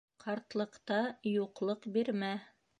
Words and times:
Ҡартлыҡта 0.23 0.97
юҡлыҡ 1.33 1.89
бирмә 1.99 2.35